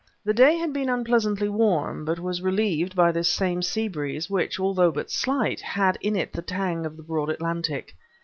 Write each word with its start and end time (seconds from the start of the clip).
The 0.25 0.33
day 0.33 0.55
had 0.57 0.73
been 0.73 0.89
unpleasantly 0.89 1.47
warm, 1.47 2.05
but 2.05 2.17
was 2.17 2.41
relieved 2.41 2.95
by 2.95 3.11
this 3.11 3.29
same 3.31 3.61
sea 3.61 3.87
breeze, 3.87 4.31
which, 4.31 4.59
although 4.59 4.89
but 4.91 5.11
slight, 5.11 5.61
had 5.61 5.99
in 6.01 6.15
it 6.15 6.33
the 6.33 6.41
tang 6.41 6.87
of 6.87 6.97
the 6.97 7.03
broad 7.03 7.29
Atlantic. 7.29 7.95